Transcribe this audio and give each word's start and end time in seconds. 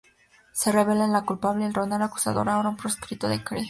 Se 0.51 0.71
revela 0.71 1.05
que 1.11 1.17
el 1.19 1.25
culpable 1.25 1.67
es 1.67 1.73
Ronan 1.75 2.01
el 2.01 2.05
Acusador, 2.07 2.49
ahora 2.49 2.69
un 2.69 2.75
proscrito 2.75 3.27
de 3.27 3.43
Kree. 3.43 3.59